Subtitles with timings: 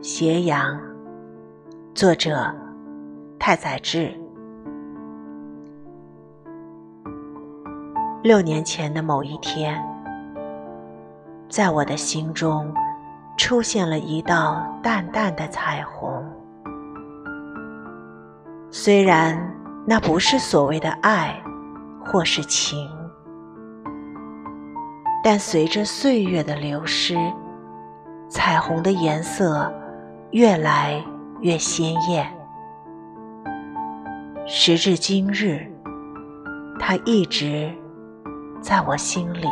[0.00, 0.80] 斜阳，
[1.92, 2.54] 作者
[3.38, 4.12] 太宰治。
[8.22, 9.82] 六年前的某一天，
[11.48, 12.72] 在我的心中
[13.36, 16.24] 出现了一道淡淡的彩虹。
[18.70, 19.36] 虽然
[19.84, 21.38] 那不是所谓的爱，
[22.04, 22.88] 或是情，
[25.30, 27.14] 但随着岁月的流失，
[28.30, 29.70] 彩虹的颜色。
[30.30, 31.04] 越来
[31.42, 32.26] 越鲜艳。
[34.46, 35.70] 时至今日，
[36.80, 37.70] 它一直
[38.62, 39.46] 在我心里。